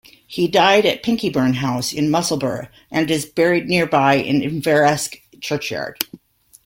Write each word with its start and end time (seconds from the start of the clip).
He 0.25 0.47
died 0.47 0.87
at 0.87 1.03
Pinkieburn 1.03 1.57
House 1.57 1.93
in 1.93 2.09
Musselburgh 2.09 2.69
and 2.89 3.11
is 3.11 3.23
buried 3.23 3.67
nearby 3.67 4.15
in 4.15 4.41
Inveresk 4.41 5.21
Churchyard. 5.41 6.03